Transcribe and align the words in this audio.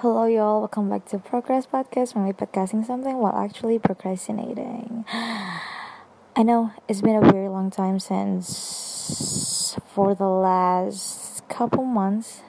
Hello, 0.00 0.26
y'all. 0.26 0.60
Welcome 0.60 0.88
back 0.88 1.06
to 1.06 1.18
Progress 1.18 1.66
Podcast, 1.66 2.14
where 2.14 2.24
we're 2.24 2.32
podcasting 2.32 2.86
something 2.86 3.16
while 3.16 3.34
actually 3.34 3.80
procrastinating. 3.80 5.04
I 5.10 6.44
know 6.44 6.70
it's 6.86 7.00
been 7.00 7.16
a 7.16 7.32
very 7.32 7.48
long 7.48 7.72
time 7.72 7.98
since, 7.98 9.76
for 9.92 10.14
the 10.14 10.28
last 10.28 11.42
couple 11.48 11.82
months, 11.82 12.42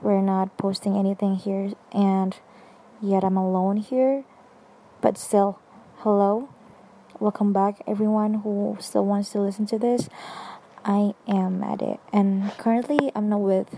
we're 0.00 0.20
not 0.20 0.56
posting 0.56 0.96
anything 0.96 1.34
here, 1.34 1.72
and 1.90 2.36
yet 3.00 3.24
I'm 3.24 3.36
alone 3.36 3.78
here. 3.78 4.22
But 5.00 5.18
still, 5.18 5.58
hello. 6.06 6.50
Welcome 7.18 7.52
back, 7.52 7.82
everyone 7.84 8.34
who 8.44 8.76
still 8.78 9.04
wants 9.04 9.30
to 9.30 9.40
listen 9.40 9.66
to 9.66 9.76
this. 9.76 10.08
I 10.84 11.14
am 11.26 11.64
at 11.64 11.82
it, 11.82 11.98
and 12.12 12.52
currently 12.58 13.10
I'm 13.16 13.28
not 13.28 13.40
with 13.40 13.74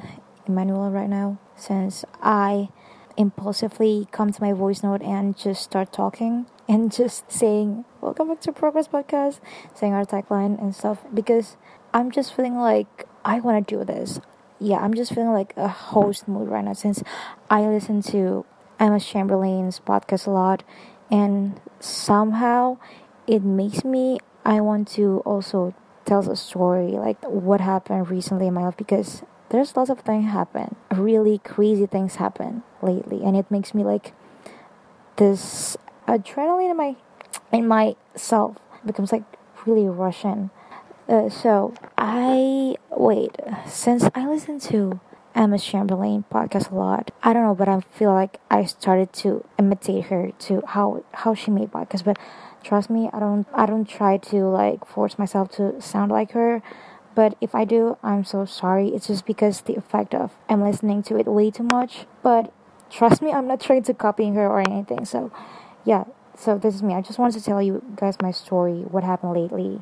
Emmanuel 0.46 0.91
right 0.91 1.08
now 1.08 1.38
since 1.56 2.04
I 2.20 2.68
impulsively 3.16 4.09
come 4.10 4.32
to 4.32 4.42
my 4.42 4.52
voice 4.52 4.82
note 4.82 5.02
and 5.02 5.36
just 5.36 5.62
start 5.62 5.92
talking 5.92 6.46
and 6.68 6.92
just 6.92 7.30
saying 7.30 7.84
welcome 8.00 8.28
back 8.28 8.41
to 8.41 8.52
progress 8.52 8.88
podcast 8.88 9.41
saying 9.74 9.92
our 9.92 10.05
tagline 10.05 10.60
and 10.60 10.74
stuff 10.74 11.05
because 11.12 11.56
i'm 11.92 12.10
just 12.10 12.34
feeling 12.34 12.56
like 12.56 13.06
i 13.24 13.41
want 13.41 13.66
to 13.66 13.77
do 13.77 13.84
this. 13.84 14.20
Yeah 14.58 14.78
i'm 14.78 14.95
just 14.95 15.12
feeling 15.14 15.32
like 15.32 15.52
a 15.56 15.69
host 15.69 16.27
mood 16.27 16.48
right 16.48 16.64
now 16.64 16.72
since 16.72 17.02
i 17.50 17.62
listen 17.62 18.02
to 18.02 18.45
emma 18.78 18.98
chamberlain's 18.98 19.80
podcast 19.80 20.27
a 20.27 20.30
lot 20.30 20.64
and 21.10 21.60
somehow 21.80 22.78
it 23.27 23.42
makes 23.42 23.84
me 23.84 24.19
i 24.44 24.60
want 24.60 24.88
to 24.88 25.19
also 25.24 25.74
tell 26.05 26.28
a 26.30 26.36
story 26.36 26.92
like 26.92 27.22
what 27.24 27.60
happened 27.60 28.10
recently 28.10 28.46
in 28.46 28.55
my 28.55 28.62
life 28.64 28.77
because 28.77 29.22
there's 29.50 29.77
lots 29.77 29.91
of 29.91 30.00
things 30.00 30.31
happen 30.31 30.77
really 30.91 31.38
crazy 31.38 31.86
things 31.86 32.16
happen 32.16 32.62
lately 32.84 33.22
and 33.24 33.36
it 33.36 33.50
makes 33.50 33.74
me 33.74 33.82
like 33.82 34.12
this 35.16 35.77
adrenaline 36.06 36.70
in 36.70 36.77
my 36.77 36.96
in 37.52 37.66
myself 37.66 38.56
becomes 38.84 39.12
like 39.12 39.24
really 39.66 39.88
russian 39.88 40.50
uh, 41.08 41.28
so 41.28 41.74
i 41.96 42.74
wait 42.91 43.34
since 43.66 44.08
i 44.14 44.26
listen 44.26 44.58
to 44.58 45.00
emma 45.34 45.58
chamberlain 45.58 46.24
podcast 46.30 46.70
a 46.70 46.74
lot 46.74 47.10
i 47.22 47.32
don't 47.32 47.42
know 47.42 47.54
but 47.54 47.68
i 47.68 47.80
feel 47.80 48.12
like 48.12 48.38
i 48.50 48.64
started 48.64 49.12
to 49.12 49.44
imitate 49.58 50.04
her 50.04 50.30
to 50.38 50.62
how 50.69 51.02
how 51.12 51.34
she 51.34 51.50
made 51.50 51.70
podcasts 51.70 52.04
but 52.04 52.19
trust 52.62 52.91
me 52.91 53.08
i 53.12 53.19
don't 53.19 53.46
i 53.54 53.66
don't 53.66 53.88
try 53.88 54.16
to 54.16 54.44
like 54.44 54.84
force 54.86 55.19
myself 55.19 55.50
to 55.50 55.80
sound 55.80 56.10
like 56.10 56.32
her 56.32 56.62
but 57.14 57.36
if 57.41 57.54
I 57.54 57.64
do, 57.64 57.96
I'm 58.02 58.24
so 58.24 58.44
sorry. 58.44 58.88
It's 58.88 59.06
just 59.06 59.24
because 59.24 59.60
the 59.60 59.76
effect 59.76 60.14
of 60.14 60.32
I'm 60.48 60.62
listening 60.62 61.02
to 61.04 61.16
it 61.16 61.26
way 61.26 61.50
too 61.50 61.66
much. 61.72 62.06
But 62.22 62.52
trust 62.97 63.20
me, 63.23 63.33
I'm 63.33 63.47
not 63.47 63.61
trying 63.61 63.83
to 63.84 63.95
copy 63.95 64.28
her 64.28 64.47
or 64.47 64.61
anything. 64.61 65.05
So, 65.05 65.33
yeah. 65.84 66.05
So 66.37 66.59
this 66.59 66.75
is 66.75 66.83
me. 66.83 66.95
I 66.95 67.00
just 67.00 67.19
wanted 67.19 67.39
to 67.39 67.45
tell 67.45 67.62
you 67.62 67.83
guys 67.97 68.17
my 68.20 68.33
story, 68.33 68.83
what 68.91 69.05
happened 69.05 69.34
lately. 69.34 69.81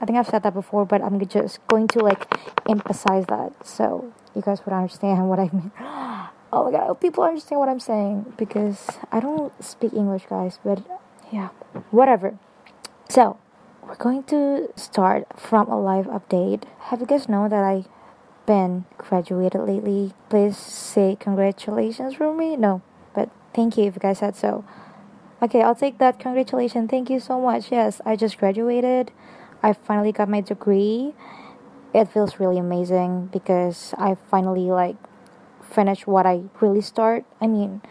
I 0.00 0.06
think 0.06 0.16
I've 0.16 0.28
said 0.28 0.44
that 0.44 0.54
before, 0.54 0.84
but 0.84 1.02
I'm 1.02 1.18
just 1.26 1.66
going 1.66 1.88
to 1.88 1.98
like 2.00 2.32
emphasize 2.68 3.26
that 3.26 3.66
so 3.66 4.12
you 4.34 4.42
guys 4.42 4.64
would 4.64 4.72
understand 4.72 5.28
what 5.28 5.38
I 5.38 5.50
mean. 5.52 5.72
Oh 6.50 6.64
my 6.64 6.70
god, 6.70 6.82
I 6.84 6.86
hope 6.86 7.02
people 7.02 7.24
understand 7.24 7.60
what 7.60 7.68
I'm 7.68 7.78
saying 7.78 8.32
because 8.38 8.88
I 9.12 9.20
don't 9.20 9.52
speak 9.62 9.92
English, 9.92 10.22
guys, 10.30 10.58
but 10.64 10.82
yeah, 11.30 11.50
whatever. 11.90 12.38
So, 13.10 13.36
we're 13.82 13.96
going 13.96 14.22
to 14.32 14.68
start 14.74 15.26
from 15.38 15.68
a 15.68 15.78
live 15.78 16.06
update. 16.06 16.64
Have 16.88 17.00
you 17.00 17.06
guys 17.06 17.28
known 17.28 17.50
that 17.50 17.62
I 17.62 17.84
been 18.48 18.86
graduated 18.96 19.60
lately? 19.60 20.14
Please 20.30 20.56
say 20.56 21.16
congratulations 21.20 22.14
for 22.14 22.34
me. 22.34 22.56
No, 22.56 22.80
but 23.14 23.28
thank 23.52 23.76
you 23.76 23.84
if 23.84 23.94
you 23.94 24.00
guys 24.00 24.18
said 24.18 24.34
so. 24.34 24.64
Okay, 25.42 25.60
I'll 25.60 25.74
take 25.74 25.98
that. 25.98 26.18
Congratulations. 26.18 26.90
Thank 26.90 27.10
you 27.10 27.20
so 27.20 27.38
much. 27.38 27.70
Yes, 27.70 28.00
I 28.06 28.16
just 28.16 28.38
graduated. 28.38 29.12
I 29.62 29.74
finally 29.74 30.12
got 30.12 30.30
my 30.30 30.40
degree. 30.40 31.12
It 31.92 32.08
feels 32.08 32.40
really 32.40 32.58
amazing 32.58 33.26
because 33.26 33.94
I 33.98 34.16
finally 34.30 34.72
like 34.72 34.96
finished 35.62 36.06
what 36.06 36.24
I 36.24 36.44
really 36.60 36.80
start. 36.80 37.24
I 37.42 37.46
mean, 37.46 37.82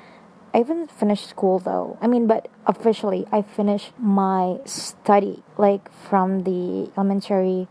I 0.55 0.57
haven't 0.57 0.89
finished 0.89 1.29
school 1.29 1.59
though. 1.59 1.99
I 2.01 2.07
mean, 2.07 2.25
but 2.25 2.47
officially, 2.65 3.27
I 3.31 3.43
finished 3.43 3.93
my 3.99 4.57
study, 4.65 5.43
like 5.57 5.91
from 5.93 6.43
the 6.43 6.91
elementary 6.97 7.67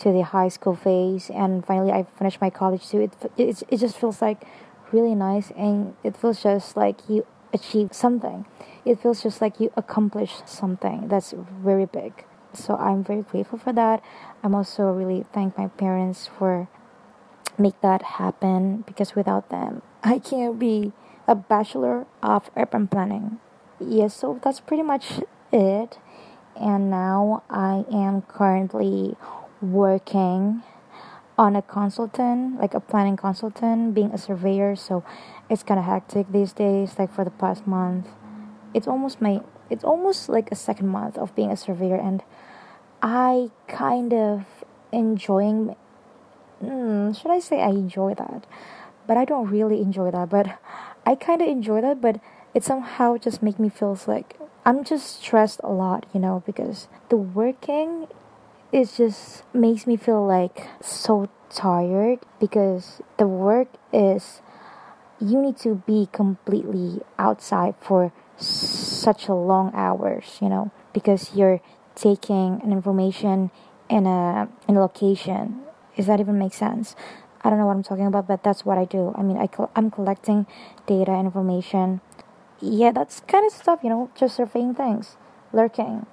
to 0.00 0.12
the 0.12 0.22
high 0.22 0.48
school 0.48 0.74
phase, 0.74 1.30
and 1.30 1.64
finally, 1.64 1.92
I 1.92 2.04
finished 2.18 2.40
my 2.40 2.50
college 2.50 2.88
too. 2.88 3.00
It 3.00 3.12
it, 3.36 3.62
it 3.68 3.76
just 3.78 3.96
feels 3.98 4.20
like 4.22 4.44
really 4.92 5.14
nice, 5.14 5.50
and 5.56 5.94
it 6.02 6.16
feels 6.16 6.42
just 6.42 6.76
like 6.76 7.08
you 7.08 7.26
achieved 7.52 7.94
something. 7.94 8.46
It 8.84 9.00
feels 9.00 9.22
just 9.22 9.40
like 9.40 9.60
you 9.60 9.72
accomplished 9.76 10.48
something 10.48 11.08
that's 11.08 11.34
very 11.36 11.86
big. 11.86 12.24
So 12.52 12.74
I'm 12.76 13.04
very 13.04 13.22
grateful 13.22 13.58
for 13.58 13.72
that. 13.72 14.02
I'm 14.42 14.54
also 14.54 14.90
really 14.90 15.24
thank 15.32 15.56
my 15.56 15.68
parents 15.68 16.26
for 16.26 16.68
make 17.58 17.80
that 17.80 18.02
happen 18.18 18.82
because 18.86 19.14
without 19.14 19.50
them, 19.50 19.82
I 20.02 20.18
can't 20.18 20.58
be 20.58 20.92
a 21.28 21.34
Bachelor 21.34 22.06
of 22.22 22.50
Urban 22.56 22.88
Planning. 22.88 23.38
Yes, 23.78 24.14
so 24.14 24.40
that's 24.42 24.60
pretty 24.60 24.82
much 24.82 25.20
it. 25.52 25.98
And 26.56 26.90
now 26.90 27.42
I 27.48 27.84
am 27.92 28.22
currently 28.22 29.16
working 29.60 30.62
on 31.38 31.56
a 31.56 31.62
consultant, 31.62 32.60
like 32.60 32.74
a 32.74 32.80
planning 32.80 33.16
consultant, 33.16 33.94
being 33.94 34.12
a 34.12 34.18
surveyor. 34.18 34.76
So 34.76 35.02
it's 35.48 35.62
kind 35.62 35.80
of 35.80 35.86
hectic 35.86 36.30
these 36.30 36.52
days. 36.52 36.98
Like 36.98 37.12
for 37.12 37.24
the 37.24 37.30
past 37.30 37.66
month, 37.66 38.08
it's 38.74 38.86
almost 38.86 39.20
my 39.20 39.40
it's 39.70 39.84
almost 39.84 40.28
like 40.28 40.50
a 40.50 40.56
second 40.56 40.88
month 40.88 41.16
of 41.16 41.34
being 41.34 41.50
a 41.50 41.56
surveyor, 41.56 41.96
and 41.96 42.22
I 43.02 43.50
kind 43.68 44.12
of 44.12 44.44
enjoying. 44.92 45.76
Hmm, 46.60 47.12
should 47.12 47.30
I 47.30 47.40
say 47.40 47.62
I 47.62 47.70
enjoy 47.70 48.14
that? 48.14 48.46
But 49.06 49.16
I 49.16 49.24
don't 49.24 49.48
really 49.48 49.80
enjoy 49.80 50.10
that. 50.10 50.28
But 50.28 50.58
I 51.06 51.14
kind 51.14 51.40
of 51.40 51.48
enjoy 51.48 51.80
that, 51.80 52.00
but 52.00 52.20
it 52.52 52.64
somehow 52.64 53.16
just 53.16 53.42
make 53.42 53.58
me 53.58 53.70
feel 53.70 53.98
like 54.06 54.38
I'm 54.66 54.84
just 54.84 55.22
stressed 55.22 55.60
a 55.64 55.72
lot, 55.72 56.04
you 56.12 56.20
know, 56.20 56.42
because 56.44 56.88
the 57.08 57.16
working 57.16 58.08
is 58.72 58.96
just 58.96 59.42
makes 59.52 59.86
me 59.86 59.96
feel 59.96 60.24
like 60.24 60.68
so 60.80 61.28
tired 61.50 62.20
because 62.38 63.02
the 63.18 63.26
work 63.26 63.68
is 63.92 64.40
you 65.20 65.40
need 65.40 65.58
to 65.58 65.82
be 65.86 66.08
completely 66.12 67.00
outside 67.18 67.74
for 67.80 68.12
such 68.36 69.28
a 69.28 69.34
long 69.34 69.70
hours, 69.74 70.38
you 70.40 70.48
know, 70.48 70.70
because 70.94 71.34
you're 71.34 71.60
taking 71.94 72.60
an 72.62 72.72
information 72.72 73.50
in 73.88 74.06
a 74.06 74.48
in 74.68 74.76
a 74.76 74.80
location. 74.80 75.60
Does 75.96 76.06
that 76.06 76.20
even 76.20 76.38
make 76.38 76.54
sense? 76.54 76.96
I 77.42 77.50
don't 77.50 77.58
know 77.58 77.66
what 77.66 77.76
I'm 77.76 77.82
talking 77.82 78.06
about, 78.06 78.26
but 78.26 78.42
that's 78.42 78.64
what 78.64 78.78
I 78.78 78.84
do. 78.84 79.14
I 79.16 79.22
mean, 79.22 79.36
I 79.36 79.48
I'm 79.74 79.90
collecting 79.90 80.46
data 80.86 81.12
information. 81.12 82.00
Yeah, 82.60 82.92
that's 82.92 83.20
kind 83.20 83.44
of 83.46 83.52
stuff, 83.52 83.80
you 83.82 83.88
know, 83.88 84.10
just 84.14 84.36
surveying 84.36 84.74
things, 84.74 85.16
lurking, 85.52 86.06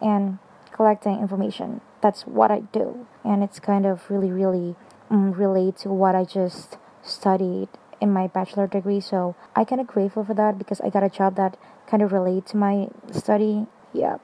and 0.00 0.38
collecting 0.70 1.18
information. 1.18 1.80
That's 2.00 2.22
what 2.22 2.50
I 2.50 2.60
do, 2.72 3.06
and 3.24 3.42
it's 3.42 3.58
kind 3.58 3.86
of 3.86 4.08
really, 4.10 4.30
really 4.30 4.76
um, 5.10 5.32
relate 5.32 5.78
to 5.78 5.88
what 5.88 6.14
I 6.14 6.24
just 6.24 6.76
studied 7.02 7.68
in 8.00 8.12
my 8.12 8.26
bachelor 8.28 8.66
degree. 8.66 9.00
So 9.00 9.34
I 9.56 9.64
kind 9.64 9.80
of 9.80 9.86
grateful 9.86 10.24
for 10.24 10.34
that 10.34 10.58
because 10.58 10.80
I 10.80 10.90
got 10.90 11.02
a 11.02 11.08
job 11.08 11.36
that 11.36 11.56
kind 11.86 12.02
of 12.02 12.12
relate 12.12 12.46
to 12.48 12.56
my 12.56 12.88
study. 13.10 13.66
Yeah, 13.92 14.18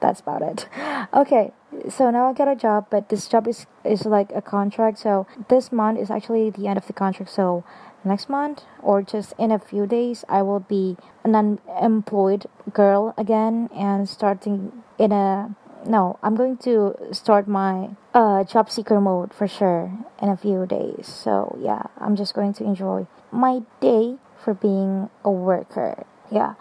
that's 0.00 0.20
about 0.20 0.42
it. 0.42 0.68
Okay, 1.14 1.52
so 1.88 2.10
now 2.10 2.28
I 2.28 2.32
got 2.32 2.48
a 2.48 2.56
job, 2.56 2.86
but 2.90 3.08
this 3.10 3.28
job 3.28 3.46
is 3.46 3.66
is 3.84 4.06
like 4.06 4.32
a 4.34 4.42
contract. 4.42 4.98
So 4.98 5.26
this 5.48 5.70
month 5.70 6.00
is 6.00 6.10
actually 6.10 6.50
the 6.50 6.66
end 6.66 6.78
of 6.78 6.86
the 6.86 6.92
contract. 6.92 7.30
So 7.30 7.64
next 8.04 8.28
month 8.28 8.62
or 8.82 9.02
just 9.02 9.32
in 9.38 9.50
a 9.50 9.58
few 9.58 9.86
days, 9.86 10.24
I 10.28 10.42
will 10.42 10.60
be 10.60 10.96
an 11.24 11.34
unemployed 11.34 12.46
girl 12.72 13.14
again 13.16 13.68
and 13.74 14.08
starting 14.08 14.82
in 14.98 15.12
a 15.12 15.54
no, 15.86 16.18
I'm 16.22 16.34
going 16.34 16.56
to 16.58 16.94
start 17.12 17.48
my 17.48 17.90
uh, 18.14 18.44
job 18.44 18.70
seeker 18.70 19.00
mode 19.00 19.32
for 19.32 19.48
sure 19.48 19.92
in 20.20 20.28
a 20.28 20.36
few 20.36 20.66
days. 20.66 21.06
So 21.06 21.56
yeah, 21.60 21.82
I'm 21.98 22.16
just 22.16 22.34
going 22.34 22.52
to 22.54 22.64
enjoy 22.64 23.06
my 23.30 23.60
day 23.80 24.16
for 24.42 24.54
being 24.54 25.10
a 25.24 25.30
worker. 25.30 26.06
Yeah. 26.30 26.54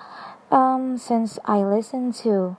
Um, 0.51 0.97
since 0.97 1.39
I 1.45 1.57
listen 1.63 2.13
to 2.23 2.57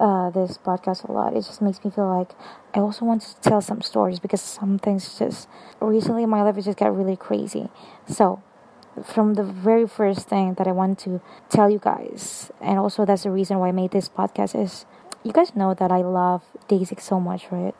uh, 0.00 0.30
this 0.30 0.58
podcast 0.58 1.08
a 1.08 1.12
lot. 1.12 1.32
It 1.32 1.42
just 1.42 1.60
makes 1.60 1.84
me 1.84 1.90
feel 1.90 2.06
like 2.06 2.30
I 2.74 2.80
also 2.80 3.04
want 3.04 3.22
to 3.22 3.40
tell 3.40 3.60
some 3.60 3.82
stories 3.82 4.20
because 4.20 4.40
some 4.40 4.78
things 4.78 5.18
just 5.18 5.48
recently 5.80 6.24
my 6.26 6.42
life 6.42 6.62
just 6.62 6.78
got 6.78 6.96
really 6.96 7.16
crazy. 7.16 7.68
So 8.06 8.42
from 9.04 9.34
the 9.34 9.44
very 9.44 9.86
first 9.86 10.28
thing 10.28 10.54
that 10.54 10.66
I 10.66 10.72
want 10.72 10.98
to 11.00 11.20
tell 11.48 11.70
you 11.70 11.78
guys, 11.78 12.50
and 12.60 12.78
also 12.78 13.04
that's 13.04 13.24
the 13.24 13.30
reason 13.30 13.58
why 13.58 13.68
I 13.68 13.72
made 13.72 13.90
this 13.90 14.08
podcast 14.08 14.60
is 14.60 14.86
you 15.28 15.34
guys 15.34 15.54
know 15.54 15.74
that 15.74 15.92
I 15.92 15.98
love 15.98 16.42
Day6 16.68 17.00
so 17.00 17.20
much, 17.20 17.52
right? 17.52 17.74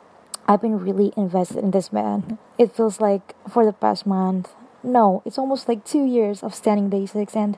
I've 0.47 0.61
been 0.61 0.79
really 0.79 1.13
invested 1.17 1.57
in 1.57 1.71
this 1.71 1.91
man. 1.91 2.37
It 2.57 2.71
feels 2.71 3.01
like 3.01 3.35
for 3.49 3.65
the 3.65 3.73
past 3.73 4.05
month 4.05 4.49
no, 4.83 5.21
it's 5.25 5.37
almost 5.37 5.67
like 5.67 5.83
two 5.83 6.05
years 6.05 6.43
of 6.43 6.55
standing 6.55 6.89
Day6, 6.89 7.35
and 7.35 7.57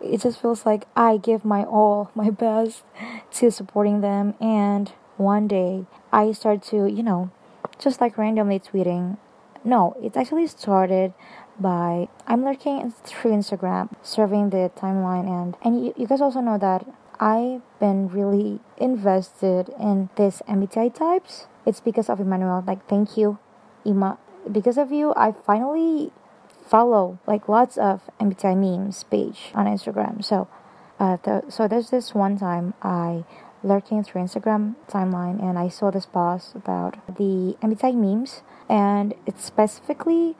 it 0.00 0.20
just 0.20 0.40
feels 0.40 0.64
like 0.64 0.86
I 0.96 1.16
give 1.16 1.44
my 1.44 1.64
all, 1.64 2.10
my 2.14 2.30
best 2.30 2.84
to 3.32 3.50
supporting 3.50 4.00
them. 4.00 4.34
And 4.40 4.92
one 5.16 5.46
day 5.48 5.86
I 6.12 6.32
start 6.32 6.62
to, 6.64 6.86
you 6.86 7.02
know, 7.02 7.30
just 7.78 8.00
like 8.00 8.18
randomly 8.18 8.60
tweeting. 8.60 9.18
No, 9.62 9.96
it 10.02 10.16
actually 10.16 10.46
started 10.46 11.14
by 11.58 12.08
I'm 12.26 12.44
lurking 12.44 12.92
through 13.04 13.32
Instagram, 13.32 13.90
surveying 14.02 14.50
the 14.50 14.70
timeline, 14.76 15.26
and 15.28 15.56
and 15.62 15.86
you, 15.86 15.94
you 15.96 16.06
guys 16.06 16.20
also 16.20 16.40
know 16.40 16.58
that 16.58 16.86
I've 17.20 17.62
been 17.78 18.08
really 18.08 18.60
invested 18.76 19.70
in 19.80 20.10
this 20.16 20.42
MBTI 20.48 20.94
types. 20.94 21.46
It's 21.66 21.80
because 21.80 22.08
of 22.08 22.20
Emmanuel. 22.20 22.62
Like, 22.66 22.86
thank 22.88 23.16
you, 23.16 23.38
Ima. 23.84 24.18
Because 24.50 24.76
of 24.76 24.92
you, 24.92 25.14
I 25.16 25.32
finally 25.32 26.12
follow 26.66 27.18
like 27.26 27.48
lots 27.48 27.76
of 27.76 28.02
MBTI 28.20 28.56
memes 28.56 29.04
page 29.04 29.52
on 29.54 29.66
Instagram. 29.66 30.24
So, 30.24 30.48
uh, 30.98 31.16
so 31.48 31.68
there's 31.68 31.90
this 31.90 32.14
one 32.14 32.38
time 32.38 32.74
I 32.82 33.24
lurking 33.62 34.04
through 34.04 34.22
Instagram 34.22 34.74
timeline 34.88 35.42
and 35.42 35.58
I 35.58 35.68
saw 35.68 35.90
this 35.90 36.06
post 36.06 36.54
about 36.54 36.96
the 37.06 37.56
MBTI 37.62 37.94
memes 37.94 38.42
and 38.68 39.14
it 39.26 39.40
specifically 39.40 40.36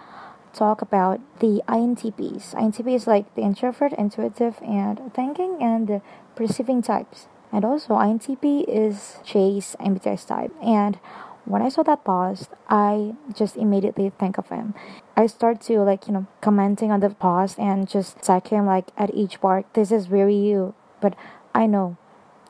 talk 0.54 0.80
about 0.80 1.20
the 1.40 1.62
INTPs. 1.68 2.54
INTP 2.54 2.94
is 2.94 3.06
like 3.06 3.34
the 3.34 3.42
introvert, 3.42 3.92
intuitive, 3.94 4.60
and 4.62 5.12
thinking, 5.12 5.58
and 5.60 5.88
the 5.88 6.02
perceiving 6.36 6.82
types. 6.82 7.28
And 7.52 7.64
also, 7.64 7.94
INTP 7.94 8.64
is 8.66 9.18
Jae's 9.24 9.76
MBTI 9.78 10.26
type. 10.26 10.52
And 10.62 10.98
when 11.44 11.62
I 11.62 11.68
saw 11.68 11.82
that 11.84 12.04
post, 12.04 12.50
I 12.68 13.14
just 13.34 13.56
immediately 13.56 14.10
think 14.18 14.38
of 14.38 14.48
him. 14.48 14.74
I 15.16 15.26
start 15.26 15.60
to 15.62 15.80
like, 15.80 16.06
you 16.06 16.14
know, 16.14 16.26
commenting 16.40 16.90
on 16.90 17.00
the 17.00 17.10
post 17.10 17.58
and 17.58 17.88
just 17.88 18.22
tag 18.22 18.48
him 18.48 18.66
like 18.66 18.90
at 18.96 19.10
Jae 19.10 19.40
Park. 19.40 19.72
This 19.74 19.92
is 19.92 20.08
really 20.08 20.36
you. 20.36 20.74
But 21.00 21.14
I 21.54 21.66
know 21.66 21.96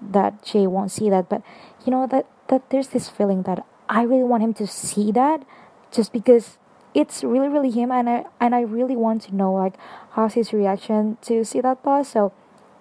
that 0.00 0.42
Jae 0.42 0.68
won't 0.68 0.90
see 0.90 1.10
that. 1.10 1.28
But 1.28 1.42
you 1.84 1.90
know 1.90 2.06
that 2.06 2.26
that 2.48 2.70
there's 2.70 2.88
this 2.88 3.08
feeling 3.08 3.42
that 3.42 3.66
I 3.88 4.02
really 4.02 4.24
want 4.24 4.42
him 4.42 4.54
to 4.54 4.66
see 4.66 5.12
that 5.12 5.44
just 5.90 6.12
because 6.12 6.58
it's 6.94 7.24
really 7.24 7.48
really 7.48 7.70
him 7.70 7.90
and 7.90 8.08
I 8.08 8.24
and 8.40 8.54
I 8.54 8.60
really 8.60 8.96
want 8.96 9.22
to 9.22 9.34
know 9.34 9.52
like 9.52 9.74
how's 10.12 10.34
his 10.34 10.52
reaction 10.52 11.18
to 11.22 11.44
see 11.44 11.60
that 11.60 11.82
post. 11.82 12.12
So 12.12 12.32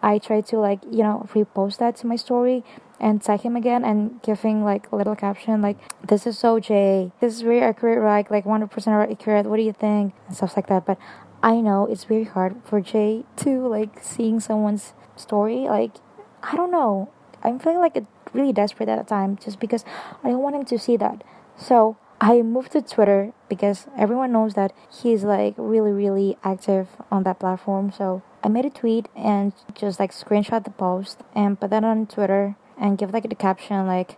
I 0.03 0.19
try 0.19 0.41
to 0.41 0.57
like, 0.57 0.83
you 0.83 1.01
know, 1.01 1.25
repost 1.33 1.77
that 1.77 1.95
to 1.97 2.07
my 2.07 2.17
story 2.17 2.63
and 2.99 3.23
tag 3.23 3.41
him 3.41 3.55
again 3.55 3.85
and 3.85 4.21
giving 4.21 4.63
like 4.63 4.91
a 4.91 4.95
little 4.95 5.15
caption 5.15 5.61
like 5.61 5.77
this 6.07 6.27
is 6.27 6.37
so 6.37 6.59
Jae 6.59 7.11
this 7.19 7.33
is 7.33 7.41
very 7.41 7.61
accurate 7.61 7.99
right? 7.99 8.29
Like 8.29 8.43
100% 8.43 9.11
accurate. 9.11 9.45
What 9.45 9.57
do 9.57 9.63
you 9.63 9.73
think? 9.73 10.13
and 10.27 10.35
stuff 10.35 10.57
like 10.57 10.67
that. 10.67 10.85
But 10.85 10.97
I 11.41 11.61
know 11.61 11.85
it's 11.85 12.03
very 12.03 12.25
hard 12.25 12.57
for 12.65 12.81
Jae 12.81 13.23
to 13.37 13.67
like 13.67 14.03
seeing 14.03 14.41
someone's 14.41 14.93
story. 15.15 15.61
Like 15.77 15.95
I 16.43 16.55
don't 16.55 16.71
know. 16.71 17.09
I'm 17.41 17.57
feeling 17.59 17.79
like 17.79 17.97
really 18.33 18.51
desperate 18.51 18.89
at 18.89 18.99
the 18.99 19.05
time 19.05 19.37
just 19.37 19.59
because 19.59 19.85
I 20.23 20.29
don't 20.29 20.41
want 20.41 20.55
him 20.57 20.65
to 20.65 20.77
see 20.77 20.97
that. 20.97 21.23
So 21.55 21.95
I 22.23 22.41
moved 22.41 22.71
to 22.71 22.81
Twitter 22.81 23.33
because 23.49 23.87
everyone 23.97 24.31
knows 24.31 24.53
that 24.53 24.71
he's 24.89 25.25
like 25.25 25.55
really 25.57 25.91
really 25.91 26.37
active 26.41 26.87
on 27.11 27.23
that 27.23 27.39
platform. 27.39 27.91
So 27.91 28.21
I 28.41 28.47
made 28.47 28.63
a 28.63 28.69
tweet 28.69 29.09
and 29.13 29.51
just 29.75 29.99
like 29.99 30.13
screenshot 30.13 30.63
the 30.63 30.69
post 30.69 31.19
and 31.35 31.59
put 31.59 31.69
that 31.71 31.83
on 31.83 32.07
Twitter 32.07 32.55
and 32.79 32.97
give 32.97 33.11
like 33.11 33.27
the 33.27 33.35
caption 33.35 33.85
like 33.85 34.17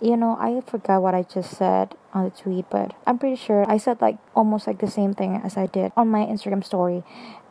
you 0.00 0.16
know 0.16 0.36
i 0.40 0.60
forgot 0.68 1.00
what 1.00 1.14
i 1.14 1.22
just 1.22 1.56
said 1.56 1.94
on 2.12 2.24
the 2.24 2.30
tweet 2.30 2.68
but 2.68 2.92
i'm 3.06 3.18
pretty 3.18 3.36
sure 3.36 3.64
i 3.70 3.76
said 3.76 4.00
like 4.00 4.18
almost 4.34 4.66
like 4.66 4.80
the 4.80 4.90
same 4.90 5.14
thing 5.14 5.40
as 5.44 5.56
i 5.56 5.66
did 5.66 5.92
on 5.96 6.08
my 6.08 6.26
instagram 6.26 6.64
story. 6.64 7.04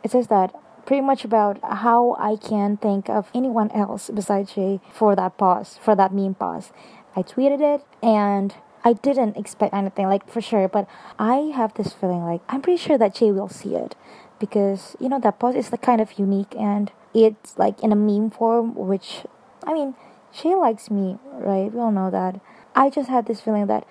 It 0.04 0.10
says 0.10 0.26
that 0.28 0.54
pretty 0.84 1.00
much 1.00 1.24
about 1.24 1.58
how 1.62 2.14
i 2.20 2.36
can 2.36 2.76
think 2.76 3.08
of 3.08 3.30
anyone 3.34 3.70
else 3.72 4.10
besides 4.12 4.52
jae 4.52 4.80
for 4.92 5.16
that 5.16 5.38
pause 5.38 5.78
for 5.82 5.96
that 5.96 6.12
meme 6.12 6.34
pause 6.34 6.72
i 7.16 7.22
tweeted 7.22 7.60
it 7.62 7.86
and 8.02 8.54
i 8.84 8.92
didn't 8.92 9.36
expect 9.36 9.74
anything 9.74 10.06
like 10.06 10.28
for 10.28 10.40
sure 10.40 10.68
but 10.68 10.86
i 11.18 11.52
have 11.54 11.74
this 11.74 11.92
feeling 11.92 12.24
like 12.24 12.40
i'm 12.48 12.62
pretty 12.62 12.80
sure 12.80 12.98
that 12.98 13.14
jae 13.14 13.34
will 13.34 13.48
see 13.48 13.74
it 13.74 13.94
because 14.38 14.96
you 15.00 15.08
know 15.08 15.20
that 15.20 15.38
pause 15.38 15.54
is 15.54 15.70
like 15.70 15.82
kind 15.82 16.00
of 16.00 16.18
unique 16.18 16.54
and 16.58 16.92
it's 17.14 17.58
like 17.58 17.80
in 17.82 17.92
a 17.92 17.96
meme 17.96 18.30
form 18.30 18.74
which 18.74 19.22
i 19.66 19.72
mean 19.72 19.94
Jae 20.34 20.58
likes 20.58 20.90
me, 20.90 21.18
right? 21.30 21.72
We 21.72 21.80
all 21.80 21.92
know 21.92 22.10
that. 22.10 22.40
I 22.74 22.88
just 22.88 23.10
had 23.10 23.26
this 23.26 23.40
feeling 23.40 23.66
that 23.66 23.86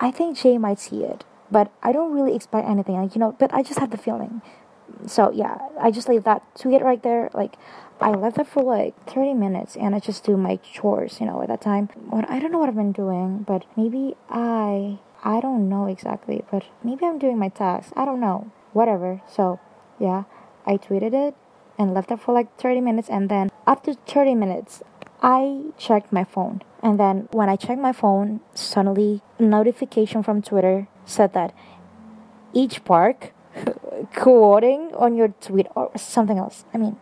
I 0.00 0.10
think 0.10 0.36
Jae 0.36 0.58
might 0.58 0.80
see 0.80 1.04
it, 1.04 1.24
but 1.50 1.70
I 1.82 1.92
don't 1.92 2.12
really 2.12 2.34
expect 2.34 2.68
anything, 2.68 2.96
like, 2.96 3.14
you 3.14 3.20
know, 3.20 3.36
but 3.38 3.54
I 3.54 3.62
just 3.62 3.78
had 3.78 3.92
the 3.92 3.96
feeling. 3.96 4.42
So, 5.06 5.30
yeah, 5.32 5.58
I 5.80 5.90
just 5.90 6.08
leave 6.08 6.24
that 6.24 6.42
tweet 6.58 6.82
right 6.82 7.02
there. 7.02 7.30
Like, 7.34 7.56
I 8.00 8.10
left 8.10 8.38
it 8.38 8.46
for 8.46 8.62
like 8.62 8.94
30 9.06 9.34
minutes 9.34 9.76
and 9.76 9.94
I 9.94 10.00
just 10.00 10.24
do 10.24 10.36
my 10.36 10.56
chores, 10.56 11.18
you 11.20 11.26
know, 11.26 11.42
at 11.42 11.48
that 11.48 11.60
time. 11.60 11.88
What 12.08 12.28
I 12.28 12.38
don't 12.38 12.52
know 12.52 12.58
what 12.58 12.68
I've 12.68 12.74
been 12.74 12.92
doing, 12.92 13.44
but 13.46 13.64
maybe 13.76 14.16
I 14.28 14.98
I 15.22 15.40
don't 15.40 15.68
know 15.68 15.86
exactly, 15.86 16.44
but 16.50 16.64
maybe 16.82 17.06
I'm 17.06 17.18
doing 17.18 17.38
my 17.38 17.48
tasks. 17.48 17.92
I 17.96 18.04
don't 18.04 18.20
know. 18.20 18.50
Whatever. 18.72 19.22
So, 19.28 19.60
yeah, 19.98 20.24
I 20.66 20.76
tweeted 20.76 21.14
it 21.14 21.34
and 21.78 21.94
left 21.94 22.10
it 22.10 22.20
for 22.20 22.34
like 22.34 22.56
30 22.58 22.80
minutes 22.80 23.08
and 23.08 23.28
then 23.28 23.50
after 23.66 23.94
30 23.94 24.34
minutes 24.34 24.82
I 25.22 25.72
checked 25.78 26.12
my 26.12 26.24
phone, 26.24 26.60
and 26.82 27.00
then 27.00 27.28
when 27.32 27.48
I 27.48 27.56
checked 27.56 27.80
my 27.80 27.92
phone, 27.92 28.40
suddenly 28.52 29.22
notification 29.38 30.22
from 30.22 30.42
Twitter 30.42 30.86
said 31.06 31.32
that 31.32 31.54
Jae 32.54 32.84
Park 32.84 33.32
quoting 34.14 34.92
on 34.94 35.16
your 35.16 35.28
tweet 35.40 35.66
or 35.74 35.90
something 35.96 36.38
else. 36.38 36.64
I 36.72 36.78
mean, 36.78 36.96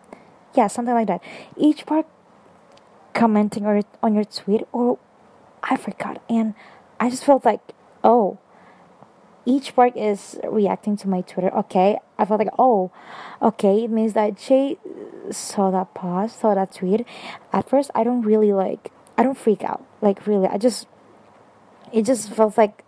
yeah, 0.55 0.67
something 0.67 0.93
like 0.93 1.07
that. 1.07 1.21
Jae 1.57 1.85
Park 1.85 2.05
commenting 3.13 3.65
or 3.65 3.81
on 4.01 4.13
your 4.13 4.23
tweet 4.23 4.67
or 4.71 4.99
I 5.63 5.77
forgot, 5.77 6.21
and 6.29 6.55
I 6.99 7.09
just 7.09 7.23
felt 7.23 7.45
like, 7.45 7.61
oh, 8.03 8.37
Jae 9.47 9.73
Park 9.75 9.93
is 9.95 10.39
reacting 10.43 10.97
to 10.97 11.07
my 11.07 11.21
Twitter. 11.21 11.53
Okay, 11.53 11.97
I 12.17 12.25
felt 12.25 12.39
like, 12.39 12.53
oh, 12.57 12.91
okay, 13.41 13.85
it 13.85 13.89
means 13.89 14.13
that 14.13 14.35
Jae 14.35 14.77
saw 15.33 15.71
that 15.71 15.93
post, 15.93 16.39
saw 16.39 16.53
that 16.55 16.73
tweet, 16.73 17.05
at 17.51 17.69
first 17.69 17.91
I 17.95 18.03
don't 18.03 18.21
really 18.21 18.53
like, 18.53 18.91
I 19.17 19.23
don't 19.23 19.37
freak 19.37 19.63
out. 19.63 19.85
Like, 20.01 20.25
really, 20.27 20.47
I 20.47 20.57
just, 20.57 20.87
it 21.91 22.03
just 22.03 22.29
felt 22.31 22.57
like 22.57 22.85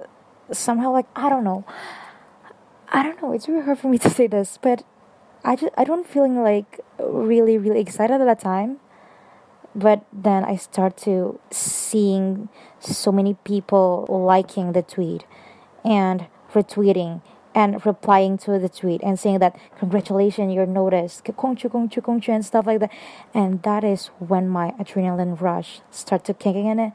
somehow, 0.52 0.92
like, 0.92 1.08
I 1.16 1.30
don't 1.30 1.44
know. 1.44 1.66
I 2.96 3.04
don't 3.04 3.22
know, 3.22 3.34
it's 3.34 3.50
really 3.50 3.62
hard 3.62 3.78
for 3.78 3.90
me 3.90 3.98
to 3.98 4.10
say 4.10 4.26
this, 4.28 4.58
but 4.62 4.86
I 5.44 5.58
just, 5.58 5.74
I 5.78 5.84
don't 5.84 6.08
feeling 6.08 6.42
like 6.42 6.80
really, 6.98 7.58
really 7.58 7.82
excited 7.82 8.22
at 8.22 8.24
that 8.24 8.40
time. 8.40 8.78
But 9.76 10.06
then 10.14 10.46
I 10.46 10.56
start 10.56 10.96
to 11.00 11.38
seeing 11.52 12.48
so 12.80 13.12
many 13.12 13.34
people 13.44 14.06
liking 14.08 14.72
the 14.72 14.82
tweet 14.82 15.26
and 15.84 16.28
retweeting 16.54 17.22
and 17.54 17.86
replying 17.86 18.38
to 18.38 18.58
the 18.58 18.70
tweet 18.70 19.04
and 19.04 19.20
saying 19.20 19.40
that 19.40 19.60
congratulations 19.78 20.54
you're 20.54 20.66
noticed 20.66 21.26
and 21.28 22.46
stuff 22.46 22.66
like 22.66 22.80
that. 22.80 22.92
And 23.34 23.62
that 23.64 23.84
is 23.84 24.08
when 24.20 24.48
my 24.48 24.72
adrenaline 24.80 25.42
rush 25.42 25.82
started 25.92 26.40
kicking 26.40 26.68
in. 26.68 26.80
It 26.80 26.94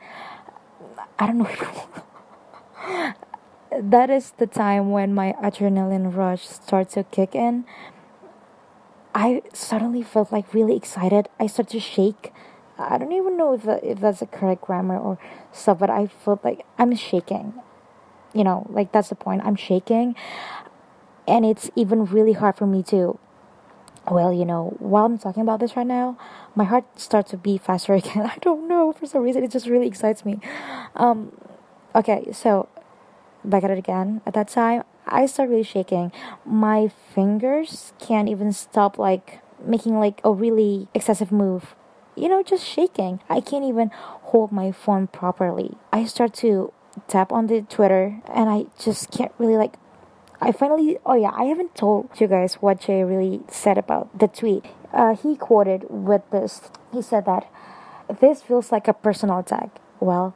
i 1.19 1.27
don't 1.27 1.37
know 1.37 3.15
that 3.79 4.11
is 4.11 4.33
the 4.39 4.47
time 4.47 4.91
when 4.91 5.15
my 5.15 5.35
adrenaline 5.43 6.15
rush 6.15 6.47
starts 6.47 6.95
to 6.95 7.05
kick 7.05 7.35
in 7.35 7.65
i 9.15 9.43
suddenly 9.53 10.03
felt 10.03 10.33
like 10.33 10.53
really 10.55 10.77
excited 10.77 11.29
i 11.39 11.47
started 11.47 11.73
to 11.73 11.81
shake 11.81 12.33
i 12.79 12.99
don't 12.99 13.13
even 13.13 13.37
know 13.37 13.53
if, 13.55 13.67
if 13.83 14.01
that's 14.01 14.23
a 14.23 14.27
correct 14.27 14.63
grammar 14.63 14.99
or 14.99 15.19
stuff 15.53 15.79
but 15.79 15.91
i 15.91 16.07
felt 16.07 16.45
like 16.45 16.65
i'm 16.79 16.95
shaking 16.95 17.55
you 18.35 18.45
know, 18.45 18.67
like 18.71 18.93
that's 18.93 19.09
the 19.09 19.15
point. 19.15 19.43
I'm 19.45 19.57
shaking, 19.57 20.15
and 21.27 21.45
it's 21.45 21.71
even 21.75 22.05
really 22.05 22.33
hard 22.33 22.57
for 22.57 22.67
me 22.67 22.83
to. 22.85 23.19
Well, 24.11 24.33
you 24.33 24.45
know, 24.45 24.77
while 24.79 25.05
I'm 25.05 25.19
talking 25.19 25.43
about 25.43 25.61
this 25.61 25.77
right 25.77 25.87
now, 25.87 26.19
my 26.55 26.65
heart 26.65 26.85
starts 26.99 27.31
to 27.33 27.37
beat 27.37 27.63
faster 27.63 27.95
again. 28.01 28.27
I 28.27 28.37
don't 28.41 28.69
know 28.69 28.93
for 28.93 29.07
some 29.07 29.23
reason. 29.23 29.45
It 29.45 29.51
just 29.51 29.67
really 29.67 29.87
excites 29.87 30.25
me. 30.25 30.41
Um, 30.97 31.33
okay, 31.95 32.31
so 32.33 32.69
back 33.45 33.65
at 33.65 33.71
it 33.71 33.79
again. 33.79 34.21
At 34.27 34.35
that 34.35 34.49
time, 34.49 34.85
I 35.07 35.27
start 35.27 35.49
really 35.49 35.63
shaking. 35.63 36.13
My 36.45 36.89
fingers 36.89 37.93
can't 37.99 38.29
even 38.29 38.53
stop 38.53 38.99
like 38.99 39.41
making 39.65 39.99
like 39.99 40.21
a 40.25 40.33
really 40.33 40.89
excessive 40.95 41.33
move. 41.33 41.75
You 42.17 42.29
know, 42.29 42.43
just 42.43 42.67
shaking. 42.67 43.21
I 43.29 43.41
can't 43.41 43.65
even 43.65 43.91
hold 43.95 44.53
my 44.53 44.73
phone 44.73 45.07
properly. 45.07 45.77
I 45.93 46.05
start 46.05 46.35
to 46.35 46.73
tap 47.09 47.33
on 47.33 47.47
the 47.47 47.63
Twitter 47.63 48.21
and 48.33 48.51
I 48.51 48.67
just 48.79 49.11
can't 49.11 49.33
really 49.39 49.57
like 49.57 49.77
I 50.41 50.53
finally 50.53 50.99
oh 51.05 51.15
yeah, 51.15 51.33
I 51.35 51.45
haven't 51.45 51.75
told 51.75 52.09
you 52.19 52.27
guys 52.27 52.55
what 52.55 52.81
Jae 52.81 53.09
really 53.09 53.43
said 53.49 53.79
about 53.79 54.19
the 54.19 54.27
tweet. 54.29 54.65
Uh, 54.93 55.15
he 55.15 55.37
quoted 55.37 55.85
with 55.89 56.23
this. 56.31 56.63
He 56.93 57.03
said 57.03 57.27
that 57.27 57.47
this 58.21 58.43
feels 58.43 58.73
like 58.73 58.89
a 58.89 58.95
personal 58.95 59.39
attack. 59.39 59.79
Well, 60.01 60.35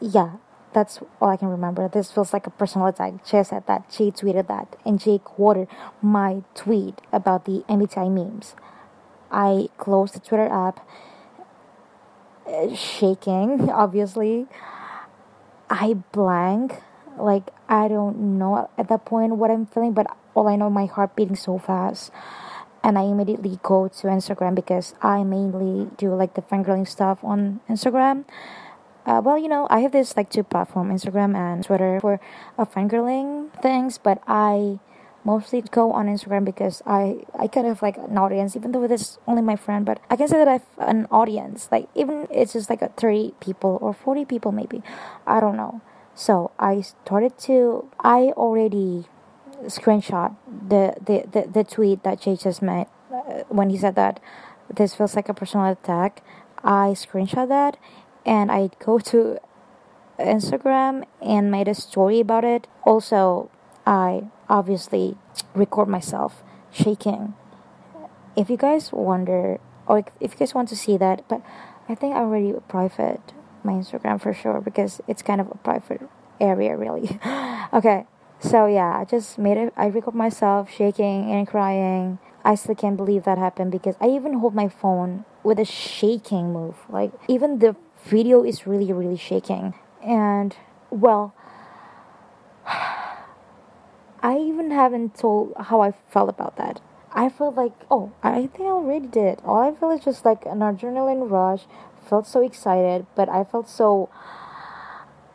yeah, 0.00 0.36
That's 0.72 1.00
all 1.20 1.28
I 1.28 1.36
can 1.36 1.48
remember. 1.48 1.88
This 1.88 2.10
feels 2.10 2.32
like 2.32 2.46
a 2.46 2.50
personal 2.50 2.86
attack. 2.86 3.24
Jae 3.24 3.44
said 3.44 3.66
that. 3.66 3.90
Jae 3.90 4.16
tweeted 4.16 4.48
that. 4.48 4.76
And 4.84 4.98
Jae 4.98 5.22
quoted 5.22 5.68
my 6.00 6.42
tweet 6.54 7.00
about 7.12 7.44
the 7.44 7.64
MBTI 7.68 8.10
memes. 8.10 8.54
I 9.30 9.68
closed 9.78 10.14
the 10.14 10.20
Twitter 10.20 10.48
app, 10.48 10.86
uh, 12.46 12.74
shaking, 12.74 13.70
obviously. 13.70 14.46
I 15.68 15.94
blank. 16.12 16.74
Like, 17.18 17.50
I 17.68 17.88
don't 17.88 18.38
know 18.38 18.70
at 18.78 18.88
that 18.88 19.04
point 19.04 19.36
what 19.36 19.50
I'm 19.50 19.66
feeling, 19.66 19.92
but 19.92 20.06
all 20.34 20.48
I 20.48 20.56
know, 20.56 20.70
my 20.70 20.86
heart 20.86 21.14
beating 21.14 21.36
so 21.36 21.58
fast. 21.58 22.10
And 22.82 22.98
I 22.98 23.02
immediately 23.02 23.60
go 23.62 23.88
to 23.88 24.06
Instagram 24.08 24.54
because 24.54 24.94
I 25.02 25.22
mainly 25.22 25.90
do 25.96 26.14
like 26.14 26.34
the 26.34 26.42
fangirling 26.42 26.88
stuff 26.88 27.22
on 27.22 27.60
Instagram. 27.68 28.24
Uh, 29.04 29.20
well, 29.24 29.36
you 29.36 29.48
know, 29.48 29.66
I 29.70 29.80
have 29.80 29.92
this 29.92 30.16
like 30.16 30.30
two 30.30 30.42
platform, 30.44 30.90
Instagram 30.90 31.36
and 31.36 31.64
Twitter 31.64 31.98
for 32.00 32.20
uh, 32.58 32.64
fangirling 32.64 33.50
things, 33.60 33.98
but 33.98 34.22
I 34.28 34.78
mostly 35.24 35.62
go 35.62 35.92
on 35.92 36.06
Instagram 36.06 36.44
because 36.44 36.82
I 36.86 37.24
I 37.38 37.46
kind 37.48 37.66
of 37.66 37.82
like 37.82 37.96
an 37.96 38.16
audience, 38.18 38.54
even 38.56 38.72
though 38.72 38.84
it 38.84 38.90
is 38.92 39.18
only 39.26 39.42
my 39.42 39.56
friend, 39.56 39.84
but 39.84 40.00
I 40.10 40.16
can 40.16 40.28
say 40.28 40.38
that 40.38 40.48
I've 40.48 40.66
an 40.78 41.06
audience. 41.10 41.68
Like 41.72 41.88
even 41.94 42.28
it's 42.30 42.52
just 42.52 42.70
like 42.70 42.82
a 42.82 42.88
thirty 42.88 43.34
people 43.40 43.78
or 43.80 43.92
forty 43.92 44.24
people 44.24 44.52
maybe, 44.52 44.82
I 45.26 45.40
don't 45.40 45.56
know. 45.56 45.80
So 46.14 46.52
I 46.58 46.82
started 46.82 47.38
to 47.48 47.88
I 48.00 48.32
already 48.36 49.06
screenshot 49.64 50.36
the 50.46 50.94
the 51.04 51.24
the, 51.30 51.48
the 51.48 51.64
tweet 51.64 52.02
that 52.04 52.20
Jae 52.20 52.40
just 52.40 52.62
made 52.62 52.86
uh, 53.12 53.42
when 53.48 53.70
he 53.70 53.76
said 53.76 53.94
that 53.96 54.20
this 54.72 54.94
feels 54.94 55.16
like 55.16 55.28
a 55.28 55.34
personal 55.34 55.66
attack. 55.66 56.22
I 56.64 56.94
screenshot 56.94 57.48
that 57.48 57.76
and 58.24 58.50
I 58.50 58.70
go 58.78 58.98
to 58.98 59.38
Instagram 60.18 61.04
and 61.20 61.50
made 61.50 61.68
a 61.68 61.74
story 61.74 62.20
about 62.20 62.44
it. 62.44 62.68
Also, 62.84 63.50
I 63.86 64.24
obviously 64.48 65.16
record 65.54 65.88
myself 65.88 66.42
shaking. 66.70 67.34
If 68.36 68.48
you 68.48 68.56
guys 68.56 68.92
wonder, 68.92 69.60
or 69.86 70.04
if 70.20 70.32
you 70.32 70.38
guys 70.38 70.54
want 70.54 70.68
to 70.70 70.76
see 70.76 70.96
that, 70.96 71.28
but 71.28 71.42
I 71.88 71.94
think 71.94 72.14
I 72.14 72.20
already 72.20 72.54
private 72.68 73.20
my 73.64 73.72
Instagram 73.72 74.20
for 74.20 74.32
sure 74.32 74.60
because 74.60 75.00
it's 75.06 75.22
kind 75.22 75.40
of 75.40 75.50
a 75.50 75.56
private 75.56 76.02
area, 76.40 76.76
really. 76.76 77.18
okay, 77.72 78.06
so 78.40 78.66
yeah, 78.66 78.98
I 78.98 79.04
just 79.04 79.38
made 79.38 79.56
it. 79.56 79.72
I 79.76 79.86
record 79.86 80.14
myself 80.14 80.70
shaking 80.70 81.30
and 81.30 81.46
crying. 81.46 82.18
I 82.44 82.56
still 82.56 82.74
can't 82.74 82.96
believe 82.96 83.24
that 83.24 83.38
happened 83.38 83.70
because 83.70 83.94
I 84.00 84.08
even 84.08 84.34
hold 84.34 84.54
my 84.54 84.68
phone 84.68 85.24
with 85.44 85.60
a 85.60 85.64
shaking 85.64 86.52
move. 86.52 86.76
Like 86.88 87.12
even 87.28 87.60
the 87.60 87.76
video 88.04 88.44
is 88.44 88.66
really, 88.66 88.92
really 88.92 89.16
shaking. 89.16 89.74
And, 90.04 90.56
well, 90.90 91.34
I 92.66 94.38
even 94.38 94.70
haven't 94.70 95.16
told 95.16 95.54
how 95.58 95.80
I 95.80 95.92
felt 95.92 96.28
about 96.28 96.56
that. 96.56 96.80
I 97.14 97.28
felt 97.28 97.56
like, 97.56 97.72
oh, 97.90 98.12
I 98.22 98.46
think 98.46 98.60
I 98.60 98.72
already 98.72 99.06
did. 99.06 99.40
All 99.44 99.60
I 99.60 99.78
feel 99.78 99.90
is 99.90 100.04
just 100.04 100.24
like 100.24 100.46
an 100.46 100.60
adrenaline 100.60 101.30
rush. 101.30 101.66
Felt 102.08 102.26
so 102.26 102.42
excited, 102.42 103.06
but 103.14 103.28
I 103.28 103.44
felt 103.44 103.68
so, 103.68 104.08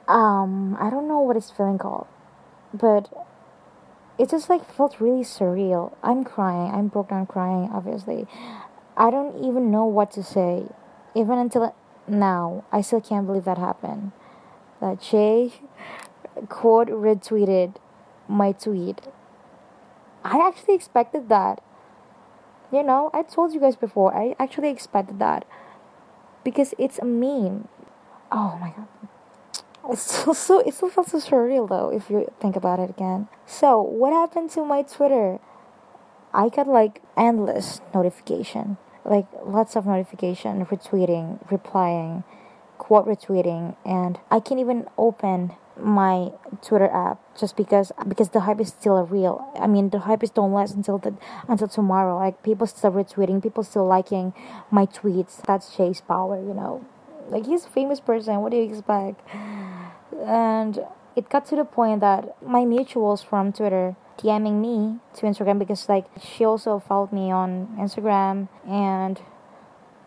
um, 0.08 0.76
I 0.80 0.90
don't 0.90 1.08
know 1.08 1.20
what 1.20 1.38
it's 1.38 1.52
feeling 1.52 1.78
called, 1.78 2.08
but 2.74 3.12
it 4.18 4.30
just 4.30 4.50
like 4.50 4.66
felt 4.66 5.00
really 5.00 5.24
surreal. 5.24 5.96
I'm 6.02 6.24
crying. 6.24 6.74
I'm 6.74 6.88
broke 6.88 7.10
down 7.10 7.28
crying, 7.28 7.70
obviously. 7.72 8.26
I 8.98 9.12
don't 9.12 9.44
even 9.46 9.70
know 9.70 9.86
what 9.86 10.12
to 10.12 10.24
say, 10.24 10.66
even 11.16 11.38
until 11.38 11.76
now, 12.08 12.64
I 12.72 12.82
still 12.82 13.02
can't 13.02 13.26
believe 13.26 13.46
that 13.46 13.58
happened. 13.58 14.12
That 14.80 15.00
Jae 15.00 15.54
quote 16.50 16.88
retweeted 16.90 17.76
my 18.28 18.52
tweet. 18.52 19.02
I 20.24 20.46
actually 20.46 20.76
expected 20.76 21.30
that. 21.30 21.62
You 22.72 22.84
know, 22.84 23.10
I 23.14 23.24
told 23.24 23.54
you 23.54 23.60
guys 23.60 23.76
before, 23.76 24.16
I 24.16 24.36
actually 24.40 24.70
expected 24.70 25.20
that. 25.20 25.46
Because 26.44 26.74
it's 26.78 27.00
a 27.00 27.06
meme. 27.06 27.68
Oh 28.32 28.58
my 28.60 28.72
god. 28.72 28.88
It's 29.90 30.02
still 30.02 30.34
so 30.34 30.60
it 30.60 30.74
still 30.74 30.90
feels 30.90 31.12
so 31.12 31.20
surreal 31.20 31.68
though 31.68 31.90
if 31.90 32.10
you 32.10 32.30
think 32.42 32.58
about 32.58 32.80
it 32.80 32.90
again. 32.90 33.30
So 33.46 33.82
what 33.82 34.12
happened 34.12 34.50
to 34.52 34.66
my 34.66 34.82
Twitter? 34.82 35.40
I 36.34 36.50
got 36.50 36.68
like 36.68 37.02
endless 37.16 37.80
notification 37.94 38.78
like 39.08 39.26
lots 39.46 39.76
of 39.76 39.86
notification, 39.86 40.66
retweeting, 40.66 41.40
replying, 41.50 42.24
quote 42.78 43.08
retweeting, 43.08 43.76
and 43.86 44.20
I 44.30 44.40
can't 44.40 44.60
even 44.60 44.88
open 44.98 45.54
my 45.80 46.32
Twitter 46.62 46.90
app 46.90 47.20
just 47.38 47.56
because 47.56 47.92
because 48.08 48.30
the 48.30 48.42
hype 48.42 48.60
is 48.60 48.70
still 48.70 49.02
real. 49.06 49.50
I 49.60 49.68
mean, 49.68 49.90
the 49.90 50.00
hype 50.00 50.24
is 50.24 50.30
don't 50.30 50.52
last 50.52 50.76
until 50.76 50.98
the 50.98 51.16
until 51.48 51.68
tomorrow. 51.68 52.18
Like 52.18 52.44
people 52.44 52.68
still 52.68 52.92
retweeting, 52.92 53.42
people 53.42 53.64
still 53.64 53.88
liking 53.88 54.34
my 54.70 54.86
tweets. 54.86 55.42
That's 55.44 55.76
Jay's 55.76 56.02
power, 56.02 56.38
you 56.38 56.54
know. 56.54 56.86
Like 57.30 57.46
he's 57.46 57.66
a 57.66 57.70
famous 57.70 58.00
person. 58.00 58.42
What 58.42 58.52
do 58.52 58.58
you 58.58 58.70
expect? 58.70 59.22
And 60.26 60.80
it 61.16 61.30
got 61.30 61.46
to 61.48 61.56
the 61.56 61.66
point 61.66 62.02
that 62.02 62.42
my 62.46 62.62
mutuals 62.62 63.24
from 63.24 63.54
Twitter 63.54 63.96
DMing 64.18 64.62
me 64.62 65.00
to 65.16 65.26
Instagram 65.26 65.60
because 65.60 65.88
like 65.88 66.06
she 66.20 66.44
also 66.46 66.80
followed 66.80 67.12
me 67.12 67.32
on 67.32 67.76
Instagram 67.80 68.50
and 68.68 69.22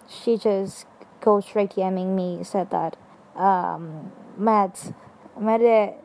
she 0.08 0.36
just 0.36 0.86
goes 1.20 1.44
straight 1.44 1.70
DMing 1.70 2.14
me 2.14 2.42
said 2.42 2.70
that 2.70 2.96
um 3.36 4.12
Matt 4.36 4.92
Matt 5.38 5.96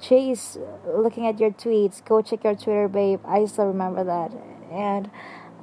Chase 0.00 0.58
looking 0.86 1.26
at 1.26 1.40
your 1.40 1.50
tweets 1.50 2.04
go 2.04 2.20
check 2.22 2.44
your 2.44 2.54
Twitter 2.54 2.88
babe. 2.88 3.20
I 3.24 3.46
still 3.46 3.66
remember 3.66 4.04
that. 4.04 4.32
And 4.70 5.10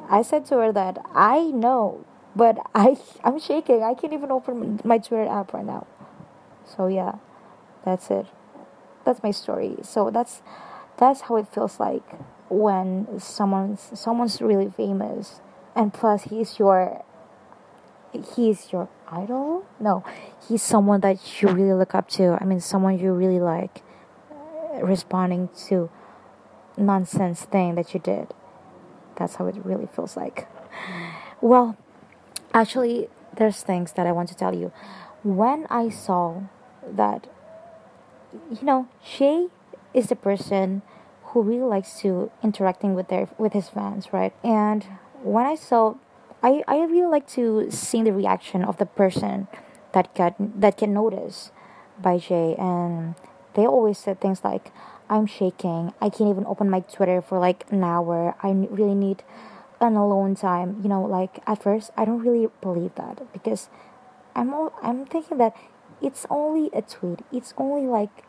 I 0.10 0.22
said 0.22 0.46
to 0.48 0.58
her 0.58 0.72
that 0.72 0.98
I 1.14 1.52
know 1.52 2.06
but 2.36 2.58
I 2.74 2.98
I'm 3.24 3.40
shaking. 3.40 3.84
I 3.84 3.94
can't 3.94 4.14
even 4.14 4.32
open 4.32 4.80
my 4.84 4.98
Twitter 4.98 5.30
app 5.30 5.54
right 5.54 5.66
now. 5.66 5.88
So 6.66 6.88
yeah 6.88 7.16
that's 7.84 8.10
it. 8.12 8.28
That's 9.06 9.24
my 9.24 9.32
story. 9.32 9.78
So 9.84 10.10
that's 10.12 10.42
that's 11.02 11.22
how 11.22 11.36
it 11.36 11.48
feels 11.48 11.80
like 11.80 12.04
when 12.48 13.20
someone's 13.20 13.90
someone's 13.96 14.40
really 14.40 14.70
famous 14.70 15.42
and 15.76 15.92
plus 15.92 16.26
he's 16.26 16.60
your 16.60 17.04
he's 18.36 18.72
your 18.72 18.88
idol? 19.10 19.66
No 19.80 20.04
he's 20.48 20.62
someone 20.62 21.02
that 21.02 21.42
you 21.42 21.50
really 21.50 21.74
look 21.74 21.96
up 21.96 22.08
to. 22.10 22.38
I 22.40 22.46
mean 22.46 22.60
someone 22.60 23.00
you 23.00 23.14
really 23.14 23.40
like 23.40 23.82
uh, 24.32 24.86
responding 24.86 25.50
to 25.68 25.90
nonsense 26.78 27.46
thing 27.46 27.74
that 27.76 27.96
you 27.96 28.00
did. 28.00 28.28
That's 29.16 29.36
how 29.36 29.48
it 29.48 29.56
really 29.66 29.88
feels 29.88 30.16
like. 30.16 30.48
Well 31.42 31.78
actually 32.54 33.10
there's 33.38 33.64
things 33.64 33.94
that 33.94 34.06
i 34.06 34.12
want 34.12 34.30
to 34.30 34.36
tell 34.36 34.54
you. 34.54 34.72
When 35.24 35.66
i 35.72 35.90
saw 35.90 36.42
that 36.86 37.28
you 38.52 38.62
know 38.62 38.88
she 39.04 39.50
is 39.94 40.08
the 40.08 40.16
person 40.16 40.84
who 41.32 41.42
really 41.42 41.64
likes 41.64 42.00
to 42.02 42.32
interacting 42.44 42.94
with 42.94 43.08
their 43.08 43.28
with 43.38 43.54
his 43.54 43.70
fans, 43.70 44.12
right? 44.12 44.34
And 44.44 44.86
when 45.24 45.46
I 45.46 45.56
saw, 45.56 45.96
I 46.44 46.64
I 46.68 46.84
really 46.86 47.10
like 47.10 47.28
to 47.40 47.72
see 47.72 48.04
the 48.04 48.14
reaction 48.14 48.64
of 48.64 48.78
the 48.78 48.86
person 48.86 49.48
that 49.94 50.14
got 50.16 50.36
that 50.40 50.78
can 50.78 50.94
notice 50.94 51.52
by 52.02 52.18
Jae, 52.18 52.60
and 52.60 53.16
they 53.54 53.66
always 53.66 53.98
said 53.98 54.20
things 54.20 54.44
like, 54.44 54.72
"I'm 55.10 55.26
shaking. 55.26 55.94
I 56.02 56.10
can't 56.10 56.30
even 56.30 56.46
open 56.46 56.70
my 56.70 56.82
Twitter 56.82 57.22
for 57.22 57.40
like 57.40 57.66
an 57.72 57.84
hour. 57.84 58.36
I 58.44 58.52
really 58.52 58.96
need." 58.96 59.24
an 59.82 59.96
alone 59.96 60.36
time 60.36 60.80
you 60.84 60.88
know 60.88 61.02
like 61.02 61.42
at 61.48 61.62
first 61.62 61.90
i 61.98 62.06
don't 62.06 62.20
really 62.20 62.48
believe 62.62 62.94
that 62.96 63.18
because 63.34 63.68
i'm 64.36 64.54
all, 64.54 64.72
i'm 64.84 65.06
thinking 65.06 65.40
that 65.40 65.56
it's 66.02 66.26
only 66.30 66.70
a 66.72 66.84
tweet 66.84 67.22
it's 67.32 67.54
only 67.58 67.88
like 67.88 68.24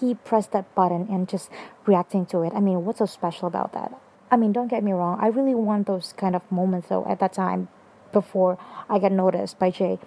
he 0.00 0.14
pressed 0.14 0.52
that 0.52 0.74
button 0.74 1.06
and 1.10 1.28
just 1.28 1.50
reacting 1.86 2.26
to 2.26 2.42
it. 2.42 2.52
I 2.54 2.60
mean, 2.60 2.84
what's 2.84 2.98
so 2.98 3.06
special 3.06 3.48
about 3.48 3.72
that? 3.72 3.92
I 4.30 4.36
mean, 4.36 4.52
don't 4.52 4.68
get 4.68 4.84
me 4.84 4.92
wrong. 4.92 5.18
I 5.20 5.26
really 5.28 5.54
want 5.54 5.86
those 5.86 6.12
kind 6.16 6.36
of 6.36 6.50
moments 6.50 6.88
though 6.88 7.06
at 7.08 7.18
that 7.20 7.32
time 7.32 7.68
before 8.12 8.58
I 8.88 8.98
got 8.98 9.12
noticed 9.12 9.58
by 9.58 9.70
Jae. 9.70 9.98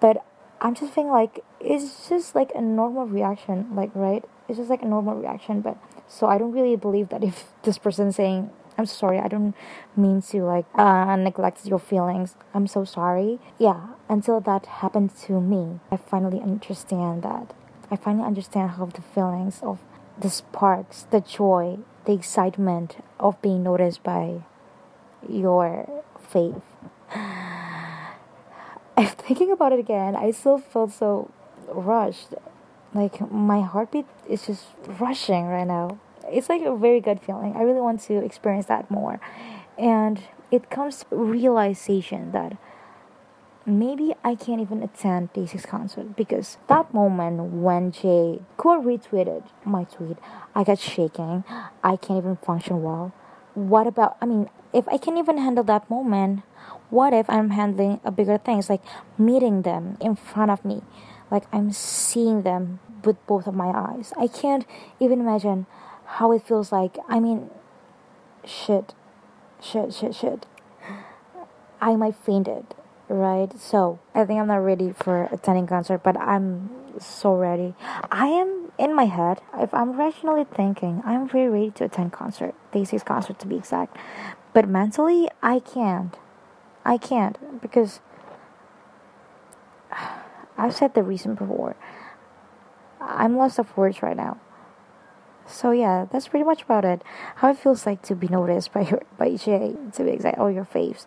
But 0.00 0.24
I'm 0.60 0.74
just 0.74 0.92
thinking 0.92 1.12
like 1.12 1.40
it's 1.60 2.08
just 2.08 2.34
like 2.34 2.52
a 2.54 2.60
normal 2.60 3.06
reaction, 3.06 3.74
like 3.74 3.90
right? 3.94 4.24
It's 4.48 4.58
just 4.58 4.70
like 4.70 4.82
a 4.82 4.86
normal 4.86 5.14
reaction. 5.14 5.60
But 5.60 5.76
so 6.08 6.26
I 6.26 6.38
don't 6.38 6.52
really 6.52 6.76
believe 6.76 7.08
that 7.08 7.24
if 7.24 7.44
this 7.62 7.78
person 7.78 8.12
saying 8.12 8.50
I'm 8.76 8.86
sorry, 8.86 9.18
I 9.18 9.28
don't 9.28 9.54
mean 9.96 10.20
to 10.22 10.42
like 10.42 10.66
uh, 10.74 11.16
neglect 11.16 11.64
your 11.64 11.78
feelings. 11.78 12.34
I'm 12.52 12.66
so 12.66 12.84
sorry. 12.84 13.38
Yeah, 13.58 13.88
until 14.08 14.40
that 14.40 14.66
happened 14.66 15.14
to 15.26 15.40
me, 15.40 15.80
I 15.92 15.96
finally 15.96 16.40
understand 16.40 17.22
that 17.22 17.54
I 17.90 17.96
finally 17.96 18.24
understand 18.24 18.72
how 18.72 18.86
the 18.86 19.02
feelings 19.02 19.60
of 19.62 19.78
the 20.18 20.30
sparks, 20.30 21.06
the 21.10 21.20
joy, 21.20 21.78
the 22.04 22.12
excitement 22.12 22.96
of 23.18 23.40
being 23.42 23.62
noticed 23.62 24.02
by 24.02 24.42
your 25.28 26.02
faith. 26.18 26.62
I'm 28.96 29.06
thinking 29.06 29.50
about 29.50 29.72
it 29.72 29.80
again. 29.80 30.14
I 30.16 30.30
still 30.30 30.58
feel 30.58 30.88
so 30.88 31.30
rushed 31.68 32.34
Like 32.94 33.20
my 33.30 33.60
heartbeat 33.60 34.06
is 34.28 34.46
just 34.46 34.66
rushing 34.86 35.46
right 35.46 35.66
now. 35.66 35.98
It's 36.30 36.48
like 36.48 36.62
a 36.62 36.74
very 36.76 37.00
good 37.00 37.20
feeling. 37.20 37.54
I 37.56 37.62
really 37.62 37.80
want 37.80 38.00
to 38.02 38.24
experience 38.24 38.66
that 38.66 38.88
more. 38.90 39.20
And 39.76 40.22
it 40.52 40.70
comes 40.70 41.04
realization 41.10 42.30
that 42.32 42.56
maybe 43.66 44.14
I 44.22 44.34
can't 44.34 44.60
even 44.60 44.82
attend 44.82 45.32
Day6 45.32 45.66
concert 45.66 46.16
because 46.16 46.58
that 46.68 46.92
moment 46.92 47.40
when 47.52 47.92
Jae 47.92 48.42
could 48.56 48.80
retweeted 48.82 49.44
my 49.64 49.84
tweet, 49.84 50.18
I 50.54 50.64
got 50.64 50.78
shaking. 50.78 51.44
I 51.82 51.96
can't 51.96 52.18
even 52.18 52.36
function 52.36 52.82
well. 52.82 53.12
What 53.54 53.86
about, 53.86 54.16
I 54.20 54.26
mean, 54.26 54.50
if 54.72 54.86
I 54.88 54.98
can't 54.98 55.18
even 55.18 55.38
handle 55.38 55.64
that 55.64 55.88
moment, 55.88 56.42
what 56.90 57.12
if 57.12 57.28
I'm 57.30 57.50
handling 57.50 58.00
a 58.04 58.10
bigger 58.10 58.38
things 58.38 58.68
like 58.68 58.82
meeting 59.16 59.62
them 59.62 59.96
in 60.00 60.16
front 60.16 60.50
of 60.50 60.64
me? 60.64 60.82
Like 61.30 61.44
I'm 61.52 61.72
seeing 61.72 62.42
them 62.42 62.80
with 63.04 63.24
both 63.26 63.46
of 63.46 63.54
my 63.54 63.68
eyes. 63.68 64.12
I 64.18 64.26
can't 64.26 64.66
even 65.00 65.20
imagine 65.20 65.66
how 66.04 66.32
it 66.32 66.46
feels 66.46 66.72
like. 66.72 66.96
I 67.08 67.20
mean, 67.20 67.50
shit, 68.44 68.94
shit, 69.60 69.94
shit, 69.94 70.14
shit. 70.14 70.46
I 71.80 71.96
might 71.96 72.16
fainted 72.16 72.74
right? 73.08 73.58
So 73.58 74.00
I 74.14 74.24
think 74.24 74.40
I'm 74.40 74.46
not 74.46 74.56
ready 74.56 74.92
for 74.92 75.24
attending 75.32 75.66
concert, 75.66 76.02
but 76.02 76.16
I'm 76.18 76.70
so 76.98 77.34
ready. 77.34 77.74
I 78.10 78.28
am 78.28 78.72
in 78.78 78.94
my 78.94 79.04
head. 79.04 79.40
If 79.56 79.72
I'm 79.74 79.98
rationally 79.98 80.44
thinking, 80.44 81.02
I'm 81.04 81.28
very 81.28 81.48
ready 81.48 81.70
to 81.72 81.84
attend 81.84 82.12
concert, 82.12 82.54
Day6 82.72 83.04
concert 83.04 83.38
to 83.40 83.46
be 83.46 83.56
exact. 83.56 83.96
But 84.52 84.68
mentally, 84.68 85.28
I 85.42 85.58
can't. 85.60 86.16
I 86.84 86.98
can't 86.98 87.60
because 87.60 88.00
I've 90.58 90.74
said 90.74 90.94
the 90.94 91.02
reason 91.02 91.34
before. 91.34 91.76
I'm 93.00 93.36
lost 93.36 93.58
of 93.58 93.76
words 93.76 94.02
right 94.02 94.16
now. 94.16 94.38
So 95.46 95.72
yeah, 95.72 96.06
that's 96.10 96.28
pretty 96.28 96.44
much 96.44 96.62
about 96.62 96.84
it. 96.84 97.02
How 97.36 97.50
it 97.50 97.58
feels 97.58 97.84
like 97.84 98.00
to 98.02 98.14
be 98.14 98.28
noticed 98.28 98.72
by 98.72 98.82
your 98.82 99.02
by 99.18 99.30
Jae 99.30 99.92
to 99.94 100.04
be 100.04 100.10
exact, 100.10 100.38
or 100.38 100.50
your 100.50 100.64
faves 100.64 101.06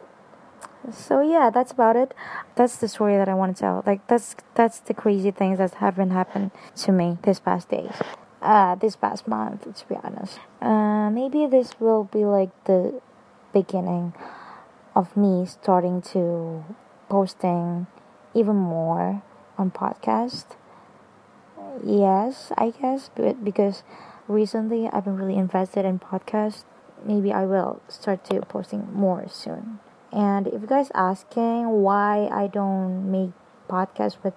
so 0.92 1.22
yeah 1.22 1.50
that's 1.50 1.72
about 1.72 1.96
it. 1.96 2.14
That's 2.56 2.78
the 2.78 2.88
story 2.88 3.18
that 3.18 3.28
i 3.30 3.34
want 3.34 3.56
to 3.56 3.60
tell. 3.62 3.84
Like 3.86 4.06
that's 4.08 4.36
that's 4.56 4.80
the 4.80 4.94
crazy 4.94 5.32
things 5.32 5.58
that 5.60 5.76
have 5.76 5.96
been 5.96 6.12
happened 6.12 6.52
to 6.78 6.92
me 6.92 7.18
this 7.24 7.40
past 7.40 7.70
days. 7.70 7.96
Uh 8.42 8.76
this 8.76 8.96
past 8.96 9.28
month 9.28 9.64
to 9.74 9.88
be 9.88 9.96
honest. 10.04 10.40
Uh 10.62 11.10
maybe 11.10 11.46
this 11.46 11.80
will 11.80 12.06
be 12.06 12.26
like 12.26 12.52
the 12.66 13.02
beginning 13.54 14.14
of 14.96 15.16
me 15.16 15.46
starting 15.46 16.02
to 16.14 16.64
posting 17.10 17.88
even 18.34 18.56
more 18.56 19.22
on 19.58 19.72
podcast. 19.72 20.56
Yes 21.84 22.52
i 22.58 22.72
guess 22.72 23.10
but 23.16 23.44
because 23.44 23.84
recently 24.28 24.90
i've 24.92 25.06
been 25.06 25.16
really 25.18 25.38
invested 25.38 25.86
in 25.86 26.00
podcast 26.00 26.64
maybe 27.06 27.32
i 27.32 27.46
will 27.46 27.82
start 27.88 28.24
to 28.26 28.42
posting 28.42 28.88
more 28.92 29.28
soon 29.30 29.80
and 30.18 30.48
if 30.48 30.62
you 30.62 30.68
guys 30.68 30.90
asking 30.96 31.70
why 31.86 32.28
I 32.34 32.48
don't 32.48 33.12
make 33.12 33.38
podcasts 33.70 34.18
with 34.24 34.34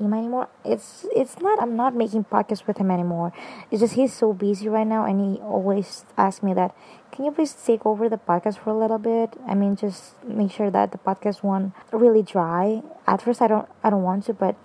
him 0.00 0.12
anymore, 0.12 0.48
it's 0.64 1.06
it's 1.14 1.38
not 1.38 1.62
I'm 1.62 1.76
not 1.76 1.94
making 1.94 2.24
podcasts 2.24 2.66
with 2.66 2.78
him 2.78 2.90
anymore. 2.90 3.32
It's 3.70 3.80
just 3.80 3.94
he's 3.94 4.12
so 4.12 4.32
busy 4.32 4.68
right 4.68 4.86
now, 4.86 5.04
and 5.04 5.20
he 5.20 5.40
always 5.40 6.04
asks 6.18 6.42
me 6.42 6.52
that, 6.54 6.74
can 7.12 7.24
you 7.24 7.30
please 7.30 7.54
take 7.54 7.86
over 7.86 8.08
the 8.08 8.18
podcast 8.18 8.58
for 8.58 8.70
a 8.70 8.78
little 8.78 8.98
bit? 8.98 9.38
I 9.46 9.54
mean, 9.54 9.76
just 9.76 10.18
make 10.24 10.50
sure 10.50 10.68
that 10.68 10.90
the 10.90 10.98
podcast 10.98 11.44
one 11.44 11.74
really 11.92 12.22
dry. 12.22 12.82
At 13.06 13.22
first, 13.22 13.40
I 13.40 13.46
don't 13.46 13.68
I 13.84 13.90
don't 13.90 14.02
want 14.02 14.24
to, 14.26 14.34
but 14.34 14.56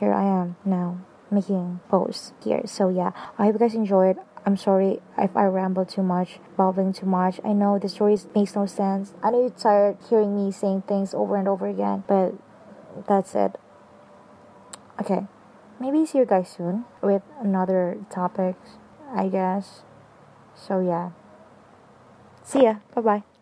here 0.00 0.12
I 0.12 0.24
am 0.24 0.56
now 0.64 0.98
making 1.30 1.78
posts 1.88 2.32
here. 2.42 2.62
So 2.66 2.88
yeah, 2.88 3.12
I 3.38 3.44
hope 3.44 3.54
you 3.54 3.58
guys 3.60 3.74
enjoyed. 3.74 4.18
I'm 4.46 4.56
sorry 4.56 5.00
if 5.16 5.36
I 5.36 5.44
ramble 5.44 5.84
too 5.84 6.02
much, 6.02 6.38
babbling 6.56 6.92
too 6.92 7.06
much. 7.06 7.40
I 7.44 7.52
know 7.52 7.78
the 7.78 7.88
story 7.88 8.16
makes 8.34 8.54
no 8.54 8.66
sense. 8.66 9.14
I 9.22 9.30
know 9.30 9.40
you're 9.40 9.50
tired 9.50 9.98
hearing 10.08 10.36
me 10.36 10.52
saying 10.52 10.82
things 10.82 11.14
over 11.14 11.36
and 11.36 11.48
over 11.48 11.66
again, 11.66 12.04
but 12.06 12.34
that's 13.06 13.34
it. 13.34 13.56
Okay, 15.00 15.26
maybe 15.80 16.04
see 16.06 16.18
you 16.18 16.26
guys 16.26 16.48
soon 16.48 16.84
with 17.02 17.22
another 17.40 17.98
topics, 18.10 18.78
I 19.14 19.28
guess. 19.28 19.82
So 20.54 20.80
yeah. 20.80 21.10
See 22.42 22.64
ya. 22.64 22.76
Bye 22.94 23.02
bye. 23.02 23.37